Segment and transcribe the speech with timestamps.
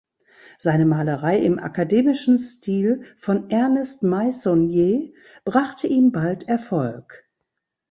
[0.57, 5.13] Seine Malerei im akademischen Stil von Ernest Meissonier
[5.45, 7.29] brachte ihm bald Erfolg.